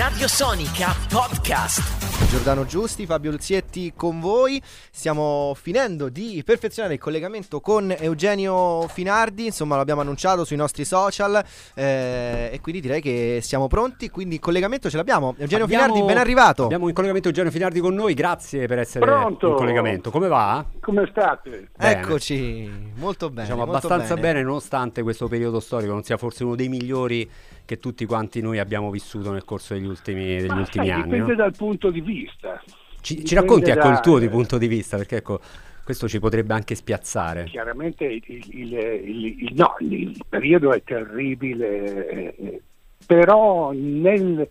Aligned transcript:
Radio 0.00 0.28
Sonica 0.28 0.94
Podcast. 1.12 2.30
Giordano 2.30 2.64
Giusti, 2.64 3.04
Fabio 3.04 3.32
Luzietti 3.32 3.92
con 3.94 4.18
voi. 4.18 4.58
Stiamo 4.90 5.52
finendo 5.54 6.08
di 6.08 6.42
perfezionare 6.42 6.94
il 6.94 7.00
collegamento 7.00 7.60
con 7.60 7.94
Eugenio 7.98 8.88
Finardi. 8.88 9.44
Insomma, 9.44 9.76
l'abbiamo 9.76 10.00
annunciato 10.00 10.46
sui 10.46 10.56
nostri 10.56 10.86
social. 10.86 11.44
Eh, 11.74 12.48
e 12.50 12.60
quindi 12.62 12.80
direi 12.80 13.02
che 13.02 13.40
siamo 13.42 13.66
pronti. 13.68 14.08
Quindi 14.08 14.36
il 14.36 14.40
collegamento 14.40 14.88
ce 14.88 14.96
l'abbiamo. 14.96 15.34
Eugenio 15.36 15.64
Abbiamo- 15.64 15.84
Finardi, 15.84 16.06
ben 16.06 16.16
arrivato. 16.18 16.64
Abbiamo 16.64 16.88
in 16.88 16.94
collegamento 16.94 17.28
Eugenio 17.28 17.50
Finardi 17.50 17.80
con 17.80 17.92
noi, 17.92 18.14
grazie 18.14 18.66
per 18.66 18.78
essere 18.78 19.04
Pronto? 19.04 19.48
in 19.48 19.54
collegamento. 19.56 20.10
Come 20.10 20.28
va? 20.28 20.64
Come 20.80 21.06
state? 21.10 21.68
Bene. 21.76 22.00
Eccoci, 22.00 22.92
molto 22.96 23.28
bene. 23.28 23.42
Diciamo 23.42 23.66
molto 23.66 23.86
abbastanza 23.86 24.14
bene. 24.14 24.42
nonostante 24.42 25.02
questo 25.02 25.28
periodo 25.28 25.60
storico 25.60 25.92
non 25.92 26.04
sia 26.04 26.16
forse 26.16 26.44
uno 26.44 26.54
dei 26.54 26.70
migliori 26.70 27.28
che 27.64 27.78
tutti 27.78 28.04
quanti 28.06 28.40
noi 28.40 28.58
abbiamo 28.58 28.90
vissuto 28.90 29.30
nel 29.32 29.44
corso 29.44 29.74
degli 29.74 29.86
ultimi, 29.86 30.24
degli 30.36 30.46
Ma 30.48 30.58
ultimi 30.58 30.86
sai, 30.86 30.94
anni. 30.94 31.04
dipende 31.04 31.30
no? 31.30 31.34
dal 31.36 31.54
punto 31.56 31.90
di 31.90 32.00
vista. 32.00 32.62
Ci, 33.00 33.24
ci 33.24 33.34
racconti 33.34 33.70
ecco 33.70 33.88
da- 33.88 33.92
il 33.92 34.00
tuo 34.00 34.18
di 34.18 34.28
punto 34.28 34.58
di 34.58 34.66
vista, 34.66 34.96
perché 34.96 35.16
ecco, 35.16 35.40
questo 35.84 36.06
ci 36.08 36.18
potrebbe 36.18 36.52
anche 36.54 36.74
spiazzare. 36.74 37.44
Chiaramente 37.44 38.04
il, 38.04 38.22
il- 38.26 38.44
il- 38.52 39.24
il- 39.44 39.52
no, 39.54 39.76
il 39.80 40.20
periodo 40.28 40.72
è 40.72 40.82
terribile, 40.82 42.36
eh, 42.36 42.62
però 43.06 43.70
nel 43.72 44.48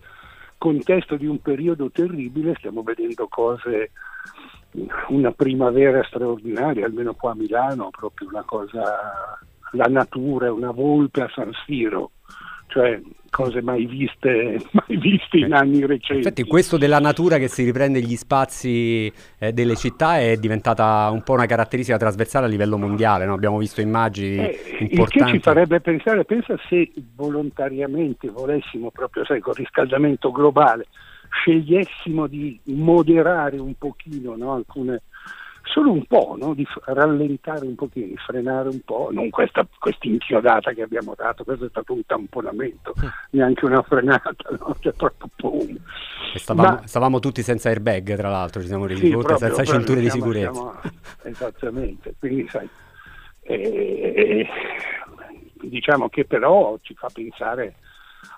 contesto 0.58 1.16
di 1.16 1.26
un 1.26 1.40
periodo 1.40 1.90
terribile 1.90 2.54
stiamo 2.58 2.82
vedendo 2.82 3.28
cose, 3.28 3.92
una 5.08 5.32
primavera 5.32 6.02
straordinaria, 6.04 6.84
almeno 6.86 7.14
qua 7.14 7.30
a 7.32 7.34
Milano, 7.34 7.90
proprio 7.90 8.28
una 8.28 8.42
cosa, 8.42 9.38
la 9.72 9.86
natura, 9.86 10.52
una 10.52 10.70
volpe 10.70 11.22
a 11.22 11.30
San 11.34 11.50
Siro, 11.64 12.10
cioè 12.70 13.00
cose 13.30 13.62
mai 13.62 13.86
viste, 13.86 14.60
mai 14.72 14.96
viste 14.96 15.38
in 15.38 15.52
anni 15.52 15.84
recenti. 15.86 16.22
Infatti 16.22 16.44
questo 16.44 16.76
della 16.76 16.98
natura 16.98 17.38
che 17.38 17.48
si 17.48 17.64
riprende 17.64 18.00
gli 18.00 18.16
spazi 18.16 19.12
eh, 19.38 19.52
delle 19.52 19.76
città 19.76 20.18
è 20.18 20.36
diventata 20.36 21.08
un 21.10 21.22
po' 21.22 21.34
una 21.34 21.46
caratteristica 21.46 21.96
trasversale 21.96 22.46
a 22.46 22.48
livello 22.48 22.76
mondiale, 22.76 23.26
no? 23.26 23.34
abbiamo 23.34 23.58
visto 23.58 23.80
immagini 23.80 24.36
Eh, 24.36 24.60
il 24.62 24.76
che 24.76 24.84
importanti. 24.84 25.32
ci 25.32 25.38
farebbe 25.40 25.80
pensare, 25.80 26.24
pensa 26.24 26.56
se 26.68 26.90
volontariamente 27.14 28.28
volessimo 28.28 28.90
proprio, 28.90 29.24
sai, 29.24 29.40
col 29.40 29.54
riscaldamento 29.54 30.30
globale, 30.30 30.86
scegliessimo 31.28 32.26
di 32.26 32.58
moderare 32.64 33.58
un 33.58 33.74
pochino 33.78 34.36
no, 34.36 34.54
alcune, 34.54 35.02
solo 35.70 35.92
un 35.92 36.04
po', 36.04 36.36
no, 36.38 36.54
di 36.54 36.66
rallentare 36.86 37.64
un 37.64 37.74
pochino, 37.74 38.06
di 38.06 38.16
frenare 38.16 38.68
un 38.68 38.80
po', 38.84 39.08
non 39.12 39.30
questa 39.30 39.66
inchiodata 40.02 40.72
che 40.72 40.82
abbiamo 40.82 41.14
dato, 41.16 41.44
questo 41.44 41.66
è 41.66 41.68
stato 41.68 41.92
un 41.92 42.04
tamponamento, 42.04 42.94
neanche 43.30 43.64
una 43.64 43.82
frenata, 43.82 44.32
no? 44.58 44.76
cioè 44.80 44.92
proprio 44.92 45.28
boom. 45.36 45.78
E 46.34 46.38
stavamo, 46.38 46.68
Ma- 46.68 46.86
stavamo 46.86 47.18
tutti 47.18 47.42
senza 47.42 47.68
airbag, 47.68 48.16
tra 48.16 48.28
l'altro, 48.28 48.60
ci 48.60 48.66
siamo 48.68 48.86
resi 48.86 49.06
Sì, 49.06 49.12
conto, 49.12 49.36
senza 49.36 49.64
cinture 49.64 50.00
di 50.00 50.10
sicurezza. 50.10 50.52
siamo- 50.52 50.80
esattamente, 51.22 52.14
quindi 52.18 52.48
sai, 52.48 52.68
eh, 53.42 54.46
diciamo 55.62 56.08
che 56.08 56.24
però 56.24 56.76
ci 56.82 56.94
fa 56.94 57.08
pensare 57.12 57.74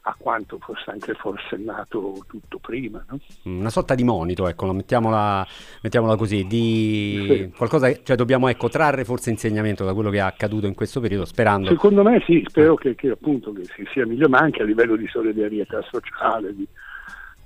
a 0.04 0.14
quanto 0.18 0.58
fosse 0.58 0.90
anche 0.90 1.14
forsennato 1.14 2.24
tutto 2.26 2.58
prima. 2.58 3.04
No? 3.08 3.18
Una 3.44 3.70
sorta 3.70 3.94
di 3.94 4.04
monito, 4.04 4.48
ecco, 4.48 4.72
mettiamola, 4.72 5.46
mettiamola 5.82 6.16
così, 6.16 6.44
di 6.46 7.26
Sì. 7.28 7.52
qualcosa, 7.56 7.92
cioè 8.02 8.16
dobbiamo 8.16 8.48
ecco, 8.48 8.68
trarre 8.68 9.04
forse 9.04 9.30
insegnamento 9.30 9.84
da 9.84 9.94
quello 9.94 10.10
che 10.10 10.16
è 10.16 10.20
accaduto 10.20 10.66
in 10.66 10.74
questo 10.74 11.00
periodo, 11.00 11.24
sperando. 11.24 11.68
Secondo 11.68 12.02
me 12.02 12.22
sì, 12.26 12.44
spero 12.48 12.74
che, 12.74 12.94
che 12.94 13.10
appunto 13.10 13.52
che 13.52 13.64
si 13.64 13.84
sia 13.92 14.06
migliore, 14.06 14.28
ma 14.28 14.38
anche 14.38 14.62
a 14.62 14.64
livello 14.64 14.96
di 14.96 15.06
solidarietà 15.06 15.80
sociale, 15.90 16.54
di, 16.54 16.66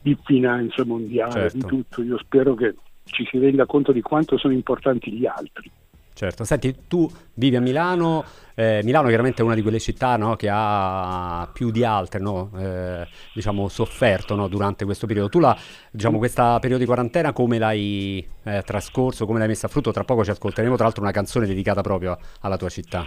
di 0.00 0.16
finanza 0.24 0.84
mondiale, 0.84 1.32
Certo. 1.32 1.56
di 1.56 1.64
tutto. 1.66 2.02
Io 2.02 2.18
spero 2.18 2.54
che 2.54 2.74
ci 3.04 3.26
si 3.30 3.38
renda 3.38 3.66
conto 3.66 3.92
di 3.92 4.00
quanto 4.02 4.36
sono 4.38 4.52
importanti 4.52 5.12
gli 5.12 5.26
altri. 5.26 5.70
Certo, 6.16 6.44
senti, 6.44 6.74
tu 6.88 7.06
vivi 7.34 7.56
a 7.56 7.60
Milano, 7.60 8.24
eh, 8.54 8.80
Milano 8.84 9.08
chiaramente 9.08 9.42
è 9.42 9.44
una 9.44 9.54
di 9.54 9.60
quelle 9.60 9.78
città 9.78 10.16
no, 10.16 10.34
che 10.34 10.48
ha 10.50 11.46
più 11.52 11.70
di 11.70 11.84
altre 11.84 12.20
no, 12.20 12.50
eh, 12.56 13.06
diciamo, 13.34 13.68
sofferto 13.68 14.34
no, 14.34 14.48
durante 14.48 14.86
questo 14.86 15.06
periodo. 15.06 15.28
Tu 15.28 15.40
la, 15.40 15.54
diciamo, 15.90 16.16
questo 16.16 16.56
periodo 16.58 16.78
di 16.78 16.86
quarantena 16.86 17.34
come 17.34 17.58
l'hai 17.58 18.26
eh, 18.44 18.62
trascorso, 18.64 19.26
come 19.26 19.40
l'hai 19.40 19.48
messa 19.48 19.66
a 19.66 19.68
frutto? 19.68 19.90
Tra 19.90 20.04
poco 20.04 20.24
ci 20.24 20.30
ascolteremo 20.30 20.74
tra 20.74 20.84
l'altro 20.84 21.02
una 21.02 21.12
canzone 21.12 21.46
dedicata 21.46 21.82
proprio 21.82 22.16
alla 22.40 22.56
tua 22.56 22.70
città. 22.70 23.04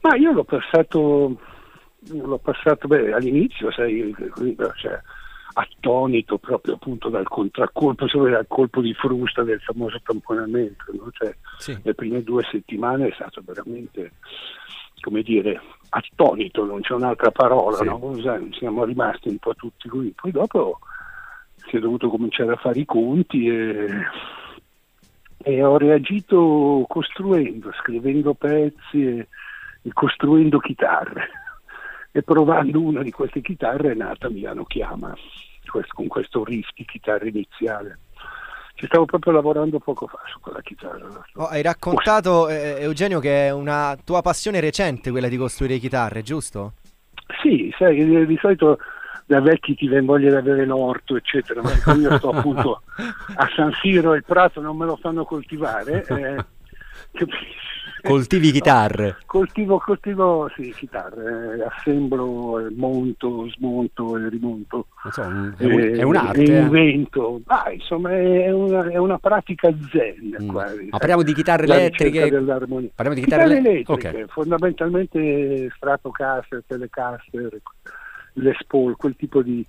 Ma 0.00 0.16
io 0.16 0.32
l'ho 0.32 0.42
passato, 0.42 1.38
l'ho 2.00 2.38
passato 2.38 2.88
beh, 2.88 3.12
all'inizio, 3.12 3.70
sai, 3.70 4.12
cioè, 4.74 5.00
attonito 5.60 6.38
proprio 6.38 6.74
appunto 6.74 7.08
dal 7.08 7.26
contraccolpo, 7.26 8.06
solo 8.06 8.30
dal 8.30 8.46
colpo 8.46 8.80
di 8.80 8.94
frusta 8.94 9.42
del 9.42 9.60
famoso 9.60 10.00
tamponamento. 10.02 10.84
no? 10.92 11.10
Cioè, 11.10 11.34
Sì. 11.58 11.76
Le 11.82 11.94
prime 11.94 12.22
due 12.22 12.44
settimane 12.50 13.08
è 13.08 13.12
stato 13.14 13.42
veramente, 13.44 14.12
come 15.00 15.22
dire, 15.22 15.60
attonito, 15.88 16.64
non 16.64 16.80
c'è 16.80 16.94
un'altra 16.94 17.32
parola, 17.32 17.78
Sì. 17.78 17.84
no? 17.84 18.16
Sai, 18.22 18.48
siamo 18.52 18.84
rimasti 18.84 19.28
un 19.28 19.38
po' 19.38 19.54
tutti 19.54 19.88
qui. 19.88 20.12
Poi 20.14 20.30
dopo 20.30 20.78
si 21.68 21.76
è 21.76 21.80
dovuto 21.80 22.08
cominciare 22.08 22.52
a 22.52 22.56
fare 22.56 22.78
i 22.78 22.84
conti 22.84 23.48
e, 23.48 23.88
e 25.38 25.64
ho 25.64 25.76
reagito 25.76 26.84
costruendo, 26.88 27.72
scrivendo 27.80 28.34
pezzi 28.34 29.02
e, 29.04 29.28
e 29.82 29.92
costruendo 29.92 30.58
chitarre. 30.60 31.28
E 32.12 32.22
provando 32.22 32.80
una 32.80 33.02
di 33.02 33.10
queste 33.10 33.42
chitarre 33.42 33.90
è 33.90 33.94
nata 33.94 34.30
Milano 34.30 34.64
Chiama, 34.64 35.14
con 35.88 36.06
questo 36.06 36.44
riff 36.44 36.68
di 36.74 36.84
chitarra 36.84 37.26
iniziale. 37.26 37.98
Ci 38.74 38.86
stavo 38.86 39.06
proprio 39.06 39.32
lavorando 39.32 39.80
poco 39.80 40.06
fa 40.06 40.20
su 40.30 40.38
quella 40.40 40.60
chitarra. 40.60 41.08
Oh, 41.34 41.46
hai 41.46 41.62
raccontato, 41.62 42.48
eh, 42.48 42.76
Eugenio, 42.78 43.18
che 43.18 43.46
è 43.46 43.50
una 43.50 43.96
tua 44.04 44.22
passione 44.22 44.60
recente 44.60 45.10
quella 45.10 45.28
di 45.28 45.36
costruire 45.36 45.78
chitarre, 45.78 46.22
giusto? 46.22 46.74
Sì, 47.42 47.74
sai, 47.76 47.98
eh, 47.98 48.24
di 48.24 48.38
solito 48.40 48.78
da 49.26 49.40
vecchi 49.40 49.74
ti 49.74 49.88
viene 49.88 50.06
voglia 50.06 50.30
di 50.30 50.36
avere 50.36 50.64
l'orto, 50.64 51.16
eccetera, 51.16 51.60
ma 51.60 51.68
siccome 51.70 52.02
io 52.02 52.16
sto 52.16 52.30
appunto 52.30 52.82
a 53.36 53.48
San 53.54 53.72
Siro 53.82 54.14
e 54.14 54.18
il 54.18 54.24
prato 54.24 54.60
non 54.60 54.76
me 54.76 54.86
lo 54.86 54.96
fanno 54.96 55.24
coltivare, 55.24 56.04
eh, 56.06 56.44
capisci? 57.12 57.56
Coltivi 58.02 58.50
chitarre. 58.52 59.16
Coltivo, 59.26 59.78
coltivo 59.78 60.50
sì, 60.54 60.72
chitarre, 60.72 61.56
eh, 61.58 61.64
assemblo, 61.64 62.58
eh, 62.60 62.70
monto, 62.76 63.48
smonto 63.50 64.16
e 64.16 64.28
rimonto. 64.28 64.86
Non 65.04 65.12
so, 65.12 65.22
un- 65.22 65.54
è, 65.56 65.64
un- 65.64 65.80
eh, 65.80 65.90
è 65.98 66.02
un'arte. 66.02 66.42
e 66.42 66.52
eh. 66.52 66.60
invento. 66.60 67.40
Ah, 67.46 67.70
insomma, 67.72 68.10
è 68.12 68.50
una, 68.52 68.88
è 68.88 68.96
una 68.96 69.18
pratica 69.18 69.72
zen 69.90 70.36
Mm. 70.42 70.48
quasi. 70.48 70.88
Ma 70.90 70.98
parliamo 70.98 71.22
di 71.22 71.34
chitarre 71.34 71.66
La 71.66 71.76
elettriche? 71.80 72.20
Parliamo 72.30 73.14
di 73.14 73.20
chitarre 73.22 73.44
ele- 73.44 73.58
elettriche, 73.70 74.08
ok. 74.22 74.24
fondamentalmente 74.30 75.68
Stratocaster, 75.76 76.62
Telecaster, 76.66 77.60
Les 78.34 78.56
Paul, 78.66 78.96
quel 78.96 79.16
tipo 79.16 79.42
di, 79.42 79.64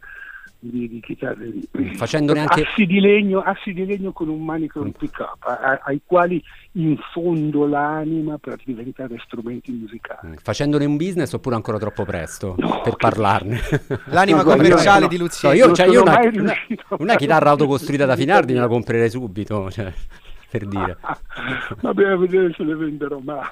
di, 0.60 0.90
di 0.90 1.00
chitarre. 1.00 1.52
Facendone 1.96 2.40
anche- 2.42 2.64
assi, 2.64 2.86
di 2.86 3.00
legno, 3.00 3.40
assi 3.40 3.72
di 3.74 3.86
legno 3.86 4.12
con 4.12 4.28
un 4.30 4.44
manico 4.44 4.84
di 4.84 4.92
pick 4.98 5.20
up, 5.20 5.44
a- 5.46 5.80
ai 5.84 6.02
quali 6.06 6.44
infondo 6.74 7.66
l'anima 7.66 8.38
per 8.38 8.58
diventare 8.66 9.16
strumenti 9.26 9.72
musicali. 9.72 10.36
Facendone 10.42 10.86
un 10.86 10.98
business 10.98 11.32
oppure 11.34 11.56
ancora 11.56 11.78
troppo 11.78 12.04
presto 12.04 12.56
No, 12.58 12.82
per 12.82 12.92
che- 12.96 12.98
parlarne? 12.98 13.60
L'anima 14.12 14.44
No, 14.44 14.52
commerciale 14.52 15.02
no, 15.02 15.08
di 15.08 15.18
No, 15.18 15.24
Luzietti. 15.24 15.58
io, 15.58 15.72
cioè, 15.74 15.88
io 15.88 16.02
una, 16.02 16.20
una- 16.20 16.54
una 16.98 17.16
chitarra 17.16 17.50
autocostruita 17.52 18.06
da 18.06 18.16
Finardi 18.16 18.54
me 18.54 18.60
la 18.60 18.68
comprerei 18.68 19.10
subito, 19.10 19.70
cioè, 19.72 19.92
per 20.50 20.66
dire. 20.66 20.98
Vabbè, 21.82 22.06
a 22.06 22.18
vedere 22.18 22.54
se 22.56 22.64
le 22.64 22.76
venderò 22.76 23.20
mai. 23.20 23.46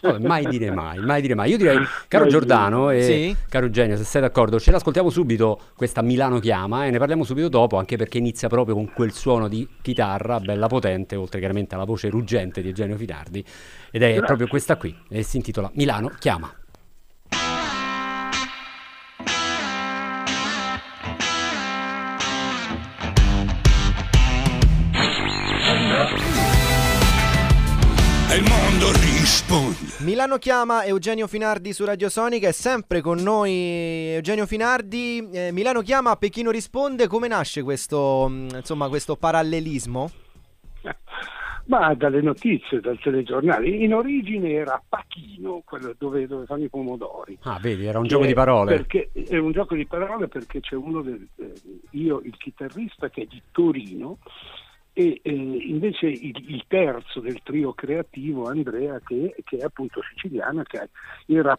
Vabbè, 0.00 0.18
mai 0.26 0.46
dire 0.46 0.70
mai, 0.70 0.98
mai 0.98 1.20
dire 1.20 1.34
mai. 1.34 1.50
Io 1.50 1.56
direi, 1.56 1.78
caro 2.08 2.24
Mai 2.24 2.32
Giordano 2.32 2.90
e 2.90 3.02
Sì. 3.02 3.36
caro 3.48 3.66
Eugenio, 3.66 3.96
se 3.96 4.04
sei 4.04 4.20
d'accordo, 4.20 4.58
ce 4.58 4.70
l'ascoltiamo 4.70 5.10
subito 5.10 5.60
questa 5.76 6.02
Milano 6.02 6.38
chiama 6.40 6.86
e 6.86 6.90
ne 6.90 6.98
parliamo 6.98 7.24
subito 7.24 7.48
dopo, 7.48 7.76
anche 7.78 7.96
perché 7.96 8.18
inizia 8.18 8.48
proprio 8.48 8.74
con 8.74 8.90
quel 8.92 9.12
suono 9.12 9.48
di 9.48 9.66
chitarra 9.80 10.40
bella 10.40 10.66
potente, 10.66 11.16
oltre 11.16 11.38
chiaramente 11.38 11.74
alla 11.74 11.84
voce 11.84 12.08
ruggente 12.10 12.60
di 12.62 12.68
Eugenio 12.68 12.96
Finardi, 12.96 13.44
ed 13.90 14.02
è 14.02 14.06
Grazie. 14.08 14.22
proprio 14.26 14.46
questa 14.48 14.76
qui, 14.76 14.94
e 15.08 15.22
si 15.22 15.36
intitola 15.36 15.70
Milano 15.74 16.10
chiama. 16.18 16.52
Risponde. 29.24 30.04
Milano 30.04 30.36
chiama 30.36 30.84
Eugenio 30.84 31.26
Finardi 31.26 31.72
su 31.72 31.86
Radio 31.86 32.10
Sonica, 32.10 32.48
è 32.48 32.52
sempre 32.52 33.00
con 33.00 33.22
noi 33.22 33.52
Eugenio 34.16 34.44
Finardi. 34.44 35.26
Eh, 35.32 35.50
Milano 35.50 35.80
chiama, 35.80 36.14
Pechino 36.16 36.50
risponde. 36.50 37.06
Come 37.06 37.26
nasce 37.26 37.62
questo, 37.62 38.28
mh, 38.28 38.56
insomma, 38.56 38.88
questo 38.88 39.16
parallelismo? 39.16 40.10
Ma 41.66 41.94
dalle 41.94 42.20
notizie, 42.20 42.80
dal 42.80 42.98
telegiornale. 42.98 43.66
In 43.66 43.94
origine 43.94 44.50
era 44.50 44.82
Pachino, 44.86 45.62
quello 45.64 45.94
dove, 45.96 46.26
dove 46.26 46.44
fanno 46.44 46.64
i 46.64 46.68
pomodori. 46.68 47.38
Ah, 47.44 47.58
vedi, 47.58 47.86
era 47.86 47.98
un 47.98 48.06
gioco 48.06 48.26
di 48.26 48.34
parole. 48.34 48.76
Perché 48.76 49.08
è 49.14 49.38
un 49.38 49.52
gioco 49.52 49.74
di 49.74 49.86
parole 49.86 50.28
perché 50.28 50.60
c'è 50.60 50.74
uno 50.74 51.00
del, 51.00 51.26
eh, 51.36 51.52
io, 51.92 52.20
il 52.22 52.36
chitarrista 52.36 53.08
che 53.08 53.22
è 53.22 53.24
di 53.24 53.40
Torino 53.50 54.18
e 54.96 55.20
eh, 55.24 55.30
invece 55.32 56.06
il, 56.06 56.36
il 56.48 56.64
terzo 56.68 57.18
del 57.20 57.40
trio 57.42 57.72
creativo, 57.74 58.46
Andrea, 58.46 59.00
che, 59.00 59.34
che 59.42 59.58
è 59.58 59.64
appunto 59.64 60.00
siciliano, 60.02 60.62
che 60.62 60.88
era 61.26 61.52
a 61.52 61.56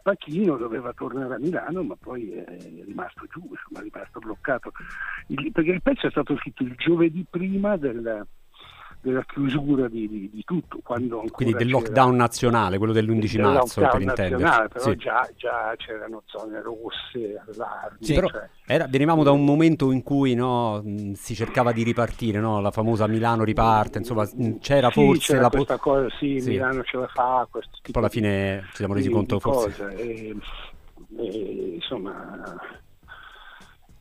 doveva 0.56 0.94
tornare 0.94 1.36
a 1.36 1.40
Milano, 1.40 1.84
ma 1.84 1.96
poi 2.00 2.32
è 2.32 2.46
rimasto 2.86 3.26
giù, 3.30 3.42
insomma, 3.42 3.82
è 3.82 3.84
rimasto 3.92 4.20
bloccato. 4.20 4.72
Il- 5.28 5.52
perché 5.52 5.72
il 5.72 5.82
pezzo 5.82 6.08
è 6.08 6.12
stato 6.12 6.38
scritto 6.38 6.64
il 6.64 6.76
giovedì 6.78 7.26
prima 7.30 7.76
del- 7.76 8.26
della 9.06 9.24
chiusura 9.24 9.88
di, 9.88 10.08
di- 10.10 10.30
di 10.34 10.44
tutto, 10.44 10.80
Quindi 11.32 11.54
del 11.54 11.70
lockdown 11.70 12.16
nazionale, 12.16 12.80
quello 12.80 12.92
dell'11 12.92 13.32
del 13.36 13.42
marzo, 13.42 13.82
per 13.82 14.02
intenderci. 14.02 14.68
però 14.74 14.84
Sì. 14.90 14.96
già, 14.96 15.30
già 15.36 15.74
c'erano 15.78 16.24
zone 16.26 16.60
rosse, 16.62 17.40
allarmi. 17.48 17.98
Sì, 18.00 18.14
però 18.16 18.28
cioè- 18.30 18.50
era- 18.66 18.88
venivamo 18.88 19.22
da 19.22 19.30
un 19.30 19.46
momento 19.46 19.92
in 19.92 20.02
cui 20.02 20.34
no, 20.34 20.84
si 21.14 21.36
cercava 21.36 21.72
di 21.72 21.84
ripartire, 21.84 22.40
no? 22.40 22.60
la 22.62 22.72
famosa 22.72 23.06
Milano 23.08 23.44
riparte, 23.44 24.00
insomma 24.00 24.28
c'era 24.60 24.90
Sì, 24.90 24.94
forse 25.06 25.34
c'era 25.34 25.42
la 25.44 25.50
questa 25.50 25.78
cosa, 25.78 26.08
sì. 26.18 26.42
Milano 26.44 26.84
ce 26.84 26.98
la 26.98 27.08
fa, 27.08 27.48
Poi 27.52 27.62
alla 27.94 28.10
fine 28.10 28.64
ci 28.72 28.78
siamo 28.78 28.96
resi 28.96 29.10
conto 29.10 29.40
forse... 29.40 29.94
e- 29.96 30.36
e, 31.18 31.72
insomma, 31.76 32.42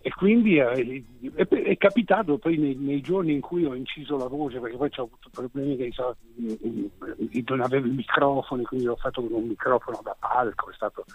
e 0.07 0.11
quindi 0.11 0.59
eh, 0.59 1.03
è, 1.35 1.49
è 1.49 1.77
capitato 1.79 2.37
poi 2.37 2.59
nei, 2.59 2.75
nei 2.75 3.01
giorni 3.01 3.33
in 3.33 3.41
cui 3.41 3.65
ho 3.65 3.75
inciso 3.75 4.19
la 4.19 4.29
voce, 4.29 4.61
perché 4.61 4.77
poi 4.77 4.91
ho 4.97 5.03
avuto 5.05 5.31
problemi 5.33 5.77
che 5.77 5.91
so, 5.95 6.15
non 6.37 7.61
avevo 7.63 7.87
il 7.87 7.95
microfono, 7.95 8.63
quindi 8.65 8.85
l'ho 8.85 8.97
fatto 8.97 9.23
con 9.23 9.33
un 9.33 9.49
microfono 9.49 10.01
da 10.05 10.15
palco, 10.19 10.71
è 10.71 10.75
stato 10.75 11.07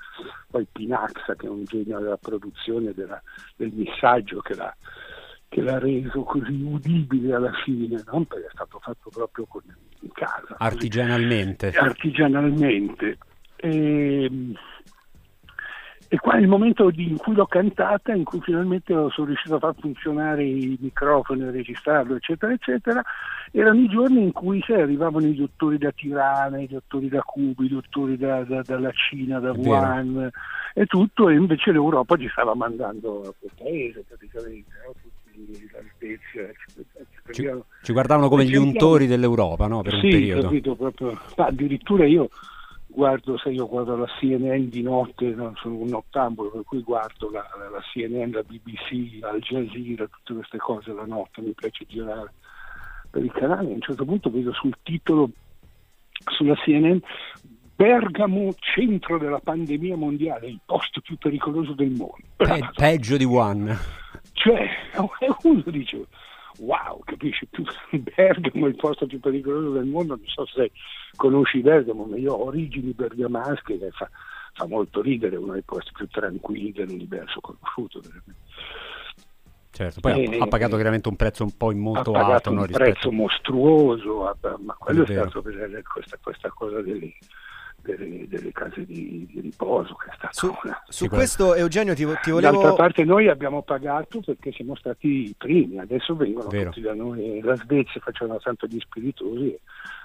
poi 0.50 0.66
Pinaxa 0.72 1.36
che 1.36 1.46
è 1.46 1.50
un 1.50 1.66
genio 1.66 2.00
della 2.00 2.18
produzione 2.18 2.92
della- 2.96 3.22
del 3.58 3.72
messaggio 3.76 4.40
che 4.40 4.56
l'ha, 4.56 4.76
che 5.50 5.62
l'ha 5.62 5.78
reso 5.78 6.24
così 6.24 6.60
udibile 6.60 7.36
alla 7.36 7.54
fine, 7.64 8.02
no? 8.12 8.24
perché 8.24 8.48
è 8.48 8.52
stato 8.54 8.80
fatto 8.80 9.12
proprio 9.12 9.46
con, 9.46 9.62
in 10.00 10.12
casa. 10.14 10.46
così 10.48 10.56
Artigianalmente. 10.58 11.68
artigianalmente. 11.74 13.20
E, 13.56 14.32
e 16.12 16.18
qua 16.18 16.34
è 16.34 16.40
il 16.40 16.48
momento 16.48 16.90
di- 16.90 17.08
in 17.08 17.18
cui 17.18 17.36
l'ho 17.36 17.46
cantata, 17.46 18.14
in 18.14 18.24
cui 18.24 18.42
finalmente 18.42 18.94
sono 19.12 19.28
riuscito 19.28 19.56
a 19.56 19.60
far 19.60 19.76
funzionare 19.80 20.44
i 20.44 20.76
microfoni, 20.82 21.44
a 21.44 21.52
registrarlo, 21.52 22.16
eccetera, 22.16 22.52
eccetera, 22.52 23.04
erano 23.52 23.80
i 23.80 23.88
giorni 23.88 24.24
in 24.24 24.32
cui 24.32 24.60
sai, 24.66 24.82
arrivavano 24.82 25.28
i 25.28 25.36
dottori 25.36 25.78
da 25.78 25.92
Tirana, 25.92 26.60
i 26.60 26.68
dottori 26.68 27.10
da 27.10 27.22
Cuba, 27.22 27.64
i 27.64 27.68
dottori 27.70 28.18
da- 28.18 28.44
da- 28.44 28.64
dalla 28.64 28.92
Cina, 28.92 29.40
da. 29.40 29.52
Wuhan 29.52 30.30
e 30.74 30.86
tutto, 30.88 31.30
e 31.30 31.36
invece 31.36 31.72
l'Europa 31.72 32.18
ci 32.18 32.28
stava 32.30 32.56
mandando 32.56 33.28
a 33.28 33.34
quel 33.38 33.52
paese 33.56 34.04
praticamente, 34.08 34.70
no? 34.86 34.94
tutti 35.00 35.70
la 35.72 35.80
Svezia, 35.96 36.50
eccetera. 36.50 37.06
Ci, 37.32 37.64
ci 37.84 37.94
guardavano 37.94 38.30
come 38.30 38.46
gli 38.46 38.56
untori 38.56 39.06
dell'Europa, 39.06 39.68
no? 39.68 39.84
Per 39.84 39.94
un 39.94 40.00
sì, 40.02 40.10
periodo. 40.10 40.42
capito, 40.42 40.76
proprio. 40.76 41.20
Ma 41.38 41.46
addirittura 41.46 42.06
io 42.08 42.30
guardo, 42.92 43.38
sai, 43.38 43.54
io 43.54 43.68
guardo 43.68 43.96
la 43.96 44.08
CNN 44.20 44.68
di 44.68 44.82
notte, 44.82 45.30
no? 45.30 45.54
sono 45.62 45.76
un 45.76 45.88
nottambulo, 45.90 46.50
per 46.50 46.64
cui 46.64 46.82
guardo 46.82 47.30
la, 47.32 47.46
la- 47.58 47.70
la 47.70 47.82
CNN, 47.94 48.32
la 48.32 48.44
BBC, 48.44 49.24
Al 49.24 49.40
Jazeera, 49.40 50.08
tutte 50.08 50.34
queste 50.34 50.58
cose 50.58 50.92
la 50.92 51.06
notte, 51.06 51.42
mi 51.42 51.54
piace 51.54 51.86
girare 51.88 52.34
per 53.10 53.24
i 53.24 53.32
canali. 53.32 53.72
A 53.72 53.74
un 53.76 53.82
certo 53.82 54.06
punto 54.06 54.30
vedo 54.30 54.52
sul 54.54 54.76
titolo 54.84 55.30
sulla 56.32 56.56
CNN 56.56 56.98
Bergamo, 57.76 58.54
centro 58.60 59.18
della 59.18 59.40
pandemia 59.40 59.96
mondiale, 59.96 60.48
il 60.48 60.60
posto 60.66 61.00
più 61.00 61.16
pericoloso 61.18 61.72
del 61.74 61.92
mondo. 61.92 62.18
Pe- 62.36 62.70
peggio 62.76 63.16
di 63.16 63.24
One. 63.24 63.74
Cioè, 64.34 64.68
uno 65.44 65.64
dice, 65.68 66.06
wow, 66.60 67.00
capisci, 67.04 67.48
Bergamo 68.16 68.66
è 68.66 68.70
il 68.70 68.76
posto 68.76 69.06
più 69.06 69.20
pericoloso 69.20 69.72
del 69.72 69.86
mondo, 69.86 70.16
non 70.16 70.28
so 70.28 70.46
se 70.46 70.72
conosci 71.16 71.62
Bergamo, 71.62 72.06
ma 72.06 72.18
io 72.18 72.34
ho 72.34 72.46
origini 72.46 72.92
bergamasche 72.92 73.78
che 73.78 73.90
fa, 73.92 74.10
fa 74.54 74.68
molto 74.68 75.02
ridere, 75.02 75.36
uno 75.36 75.54
dei 75.54 75.64
posti 75.64 75.92
più 75.94 76.08
tranquilli 76.08 76.72
dell'universo 76.72 77.40
conosciuto. 77.40 78.02
Certo, 79.72 80.00
poi 80.02 80.12
ha, 80.12 80.36
Eh, 80.36 80.40
ha 80.40 80.48
pagato 80.48 80.76
chiaramente 80.76 81.08
un 81.08 81.16
prezzo 81.16 81.44
un 81.44 81.56
po' 81.56 81.72
molto 81.74 82.12
alto, 82.14 82.52
un 82.52 82.66
rispetto... 82.66 82.78
prezzo 82.78 83.12
mostruoso, 83.12 84.36
ma 84.60 84.74
quello 84.74 85.04
È 85.04 85.08
è, 85.08 85.14
stato 85.14 85.42
vedere 85.42 85.84
questa, 85.84 86.18
questa 86.22 86.50
cosa 86.50 86.82
delle, 86.82 87.14
delle- 87.82 88.28
delle 88.28 88.52
case 88.52 88.86
di, 88.86 89.28
di 89.32 89.42
riposo 89.42 89.96
che 89.96 90.10
è 90.10 90.14
stata 90.16 90.34
Su, 90.34 90.48
una... 90.64 90.84
su 90.88 91.08
questo 91.08 91.56
Eugenio 91.56 91.94
ti, 91.94 92.06
ti 92.06 92.32
D'altra 92.32 92.52
volevo... 92.52 92.76
parte 92.76 93.04
noi 93.04 93.28
abbiamo 93.28 93.62
pagato 93.62 94.22
perché 94.22 94.52
siamo 94.52 94.76
stati 94.76 95.08
i 95.08 95.36
primi, 95.38 95.80
adesso 95.80 96.16
vengono 96.16 96.50
Vero. 96.50 96.70
tutti 96.70 96.82
da 96.82 96.94
noi, 96.94 97.40
la 97.42 97.56
Svezia 97.56 98.00
facevano 98.02 98.40
tanto 98.40 98.68
gli 98.68 98.80
spiritosi 98.80 99.48
e 99.48 99.60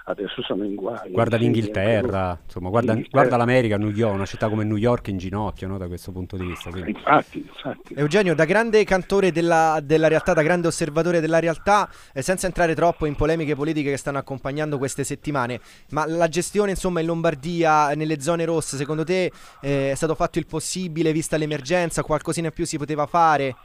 adesso 0.05 0.41
sono 0.43 0.63
in 0.63 0.75
guai. 0.75 1.11
Guarda 1.11 1.37
l'Inghilterra, 1.37 2.37
insomma, 2.43 2.69
guarda, 2.69 2.93
l'Inghilterra. 2.93 3.23
guarda 3.23 3.37
l'America, 3.37 3.77
New 3.77 3.89
York, 3.89 4.13
una 4.15 4.25
città 4.25 4.49
come 4.49 4.63
New 4.63 4.75
York 4.75 5.07
in 5.07 5.17
ginocchio, 5.17 5.67
no? 5.67 5.77
Da 5.77 5.87
questo 5.87 6.11
punto 6.11 6.37
di 6.37 6.45
vista. 6.45 6.69
quindi- 6.69 6.91
Infatti, 6.91 7.39
infatti. 7.39 7.93
Eugenio, 7.95 8.35
da 8.35 8.45
grande 8.45 8.83
cantore 8.83 9.31
della, 9.31 9.79
della 9.83 10.07
realtà, 10.07 10.33
da 10.33 10.43
grande 10.43 10.67
osservatore 10.67 11.19
della 11.19 11.39
realtà, 11.39 11.89
eh, 12.13 12.21
senza 12.21 12.45
entrare 12.45 12.75
troppo 12.75 13.05
in 13.05 13.15
polemiche 13.15 13.55
politiche 13.55 13.91
che 13.91 13.97
stanno 13.97 14.17
accompagnando 14.19 14.77
queste 14.77 15.03
settimane, 15.03 15.59
ma 15.89 16.05
la 16.05 16.27
gestione 16.27 16.71
insomma 16.71 16.99
in 16.99 17.07
Lombardia, 17.07 17.93
nelle 17.95 18.19
zone 18.21 18.45
rosse, 18.45 18.77
secondo 18.77 19.03
te 19.03 19.31
eh, 19.61 19.91
è 19.91 19.95
stato 19.95 20.13
fatto 20.15 20.37
il 20.39 20.45
possibile, 20.45 21.11
vista 21.11 21.37
l'emergenza, 21.37 22.03
qualcosina 22.03 22.47
in 22.47 22.53
più 22.53 22.65
si 22.65 22.77
poteva 22.77 23.05
fare? 23.07 23.55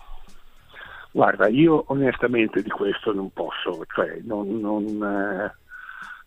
Guarda, 1.12 1.48
io 1.48 1.84
onestamente 1.88 2.62
di 2.62 2.70
questo 2.70 3.12
non 3.12 3.30
posso, 3.32 3.84
cioè 3.92 4.20
non, 4.22 4.60
non, 4.60 4.84
eh, 5.02 5.56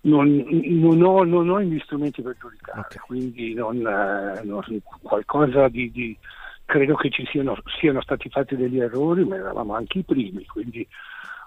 non- 0.05 0.45
non 0.49 1.01
ho, 1.01 1.23
non 1.23 1.49
ho 1.49 1.61
gli 1.61 1.79
strumenti 1.79 2.21
per 2.21 2.35
giudicare, 2.39 2.79
Ok. 2.79 2.99
quindi 3.05 3.53
non, 3.53 3.77
eh, 3.77 4.41
non- 4.43 4.81
qualcosa 5.01 5.67
di, 5.67 5.91
di- 5.91 6.17
credo 6.65 6.95
che 6.95 7.09
ci 7.09 7.25
siano, 7.27 7.55
siano 7.79 8.01
stati 8.01 8.29
fatti 8.29 8.55
degli 8.55 8.79
errori, 8.79 9.23
ma 9.25 9.35
eravamo 9.35 9.75
anche 9.75 9.99
i 9.99 10.03
primi, 10.03 10.45
quindi 10.45 10.87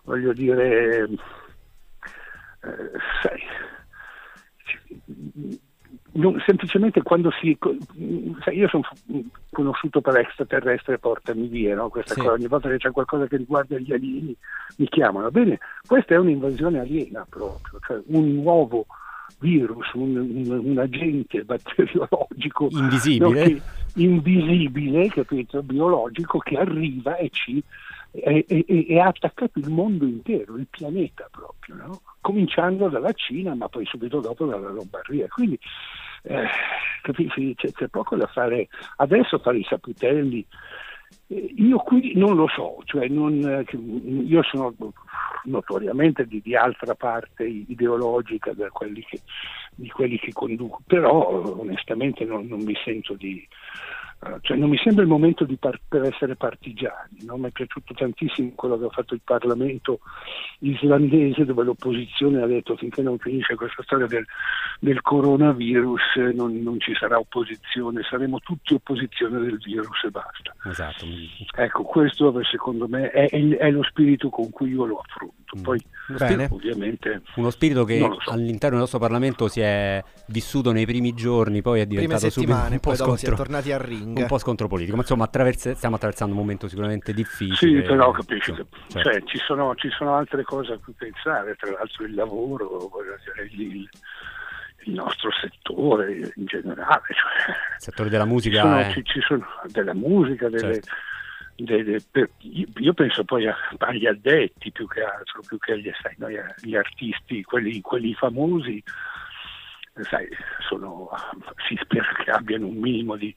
voglio 0.04 0.32
dire, 0.32 1.02
eh, 1.02 2.90
sai, 3.22 3.40
non- 6.16 6.42
semplicemente 6.44 7.02
quando 7.02 7.30
si 7.40 7.56
io 8.52 8.68
sono 8.68 8.82
conosciuto 9.50 10.00
per 10.00 10.16
extraterrestre 10.18 10.98
portami 10.98 11.46
via 11.46 11.74
no? 11.74 11.88
questa 11.88 12.14
Sì. 12.14 12.20
cosa, 12.20 12.32
ogni 12.32 12.46
volta 12.48 12.68
che 12.68 12.78
c'è 12.78 12.90
qualcosa 12.90 13.26
che 13.26 13.36
riguarda 13.36 13.78
gli 13.78 13.92
alieni 13.92 14.34
mi 14.76 14.88
chiamano 14.88 15.30
bene 15.30 15.58
questa 15.86 16.14
è 16.14 16.18
un'invasione 16.18 16.78
aliena 16.80 17.26
proprio 17.28 17.78
cioè 17.86 18.00
un 18.06 18.34
nuovo 18.34 18.86
virus 19.38 19.92
un, 19.94 20.16
un- 20.16 20.60
un 20.64 20.78
agente 20.78 21.44
batteriologico 21.44 22.68
Invisibile? 22.70 23.28
no, 23.28 23.32
che- 23.32 23.62
invisibile 23.94 25.08
capito 25.08 25.62
biologico 25.62 26.38
che 26.38 26.56
arriva 26.56 27.16
e 27.16 27.28
ci 27.30 27.62
e 28.18 28.98
ha 28.98 29.08
attaccato 29.08 29.58
il 29.58 29.68
mondo 29.68 30.06
intero, 30.06 30.56
il 30.56 30.66
pianeta 30.70 31.28
proprio, 31.30 31.74
no? 31.74 32.00
cominciando 32.22 32.88
dalla 32.88 33.12
Cina, 33.12 33.54
ma 33.54 33.68
poi 33.68 33.84
subito 33.84 34.20
dopo 34.20 34.46
dalla 34.46 34.70
Lombardia. 34.70 35.26
Quindi 35.28 35.58
eh, 36.26 36.46
capisci, 37.02 37.54
c'è, 37.54 37.70
c'è 37.72 37.88
poco 37.88 38.16
da 38.16 38.26
fare. 38.26 38.68
Adesso 38.96 39.38
fare 39.38 39.58
i 39.58 39.66
saputelli, 39.68 40.44
eh, 41.28 41.54
io 41.56 41.78
qui 41.78 42.12
non 42.14 42.34
lo 42.34 42.48
so, 42.48 42.78
cioè 42.84 43.08
non, 43.08 43.42
eh, 43.44 43.64
io 43.76 44.42
sono 44.42 44.74
notoriamente 45.44 46.26
di, 46.26 46.40
di 46.42 46.56
altra 46.56 46.94
parte 46.94 47.44
ideologica 47.44 48.52
da 48.52 48.68
quelli 48.70 49.04
che, 49.04 49.20
di 49.74 49.88
quelli 49.88 50.18
che 50.18 50.32
conduco, 50.32 50.80
però 50.86 51.58
onestamente 51.58 52.24
non, 52.24 52.46
non 52.46 52.60
mi 52.60 52.74
sento 52.84 53.14
di... 53.14 53.46
eh, 54.24 54.38
cioè 54.40 54.56
non 54.56 54.70
mi 54.70 54.78
sembra 54.78 55.02
il 55.02 55.08
momento 55.08 55.44
di 55.44 55.56
par- 55.56 55.80
per 55.88 56.02
essere 56.04 56.36
partigiani, 56.36 57.24
no? 57.26 57.36
mi 57.36 57.48
è 57.48 57.50
piaciuto 57.50 57.92
tantissimo 57.94 58.52
quello 58.54 58.78
che 58.78 58.86
ha 58.86 58.90
fatto 58.90 59.14
il 59.14 59.20
Parlamento 59.22 60.00
islandese 60.60 61.44
dove 61.44 61.64
l'opposizione 61.64 62.42
ha 62.42 62.46
detto 62.46 62.76
finché 62.76 63.02
non 63.02 63.18
finisce 63.18 63.54
questa 63.54 63.82
storia 63.82 64.06
del, 64.06 64.24
del 64.80 65.00
coronavirus 65.02 66.16
non, 66.34 66.62
non 66.62 66.80
ci 66.80 66.94
sarà 66.94 67.18
opposizione, 67.18 68.02
saremo 68.08 68.38
tutti 68.40 68.74
opposizione 68.74 69.38
del 69.40 69.58
virus 69.58 70.04
e 70.04 70.10
basta. 70.10 70.54
Esatto. 70.64 71.04
Ecco, 71.56 71.82
questo 71.82 72.32
secondo 72.44 72.88
me 72.88 73.10
è, 73.10 73.28
è- 73.28 73.56
è 73.56 73.70
lo 73.70 73.82
spirito 73.84 74.28
con 74.30 74.50
cui 74.50 74.70
io 74.70 74.84
lo 74.86 74.98
affronto. 74.98 75.34
Mm. 75.56 75.62
Poi 75.62 75.80
Bene. 76.18 76.48
ovviamente 76.50 77.22
Uno 77.36 77.50
spirito 77.50 77.84
che 77.84 77.98
so. 77.98 78.30
all'interno 78.30 78.70
del 78.70 78.80
nostro 78.80 78.98
Parlamento 78.98 79.48
si 79.48 79.60
è 79.60 80.02
vissuto 80.26 80.72
nei 80.72 80.84
primi 80.86 81.12
giorni, 81.14 81.62
poi 81.62 81.80
è 81.80 81.86
diventato 81.86 82.28
subito 82.30 82.40
settimane, 82.40 82.74
un 82.74 82.80
po' 82.80 82.88
poi 82.90 82.96
dopo 82.98 83.16
si 83.16 83.24
è 83.24 83.28
scontro. 83.28 83.44
tornati 83.44 83.72
al 83.72 83.80
ring. 83.80 84.05
Un 84.14 84.26
po' 84.26 84.38
scontro 84.38 84.68
politico, 84.68 84.96
ma 84.96 85.02
insomma 85.02 85.24
attraverse- 85.24 85.74
stiamo 85.74 85.96
attraversando 85.96 86.34
un 86.34 86.40
momento 86.40 86.68
sicuramente 86.68 87.12
difficile. 87.12 87.80
Sì, 87.82 87.86
però 87.86 88.10
capisci 88.12 88.52
che 88.52 88.64
Certo. 88.88 89.10
cioè, 89.10 89.22
ci, 89.24 89.38
sono, 89.38 89.74
ci 89.74 89.90
sono 89.90 90.14
altre 90.16 90.42
cose 90.44 90.72
a 90.74 90.78
cui 90.78 90.92
pensare, 90.92 91.54
tra 91.56 91.70
l'altro 91.72 92.04
il 92.04 92.14
lavoro, 92.14 92.90
dire, 93.50 93.66
il, 93.74 93.88
il 94.84 94.92
nostro 94.92 95.30
settore 95.32 96.32
in 96.36 96.44
generale. 96.46 97.02
Cioè, 97.08 97.54
Il 97.76 97.82
settore 97.82 98.08
della 98.08 98.24
ci 98.24 98.30
musica 98.30 98.60
sono, 98.60 98.78
è... 98.78 98.92
ci- 98.92 99.04
ci 99.04 99.20
sono 99.20 99.46
della 99.72 99.94
musica, 99.94 100.48
delle, 100.48 100.74
Certo. 100.74 100.92
delle- 101.56 101.98
per- 102.10 102.30
io, 102.40 102.92
penso 102.94 103.24
poi 103.24 103.46
a- 103.48 103.56
agli 103.78 104.06
addetti 104.06 104.70
più 104.70 104.86
che 104.86 105.02
altro, 105.02 105.40
più 105.46 105.58
che 105.58 105.72
agli, 105.72 105.90
sai, 106.00 106.14
noi, 106.18 106.36
agli 106.38 106.76
artisti, 106.76 107.42
quelli, 107.42 107.80
quelli 107.80 108.14
famosi, 108.14 108.82
eh, 109.96 110.02
sai, 110.04 110.28
sono, 110.68 111.08
si 111.66 111.76
spera 111.82 112.06
che 112.22 112.30
abbiano 112.30 112.66
un 112.66 112.76
minimo 112.76 113.16
di, 113.16 113.34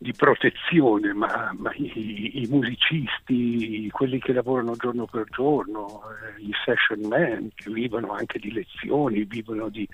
di 0.00 0.12
protezione, 0.12 1.12
ma, 1.12 1.52
ma 1.56 1.72
i, 1.74 2.42
i 2.42 2.46
musicisti, 2.48 3.90
quelli 3.90 4.20
che 4.20 4.32
lavorano 4.32 4.76
giorno 4.76 5.06
per 5.06 5.24
giorno, 5.30 6.02
eh, 6.38 6.40
i 6.40 6.52
session 6.64 7.00
man 7.08 7.50
che 7.54 7.70
vivono 7.70 8.12
anche 8.12 8.38
di 8.38 8.52
lezioni, 8.52 9.24
vivono 9.24 9.68
di, 9.68 9.86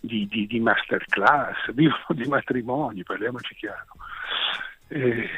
di, 0.00 0.26
di, 0.26 0.46
di 0.46 0.60
masterclass, 0.60 1.72
vivono 1.76 2.06
di 2.08 2.24
matrimoni, 2.24 3.02
parliamoci 3.02 3.54
chiaro. 3.54 3.92
Eh, 4.88 5.28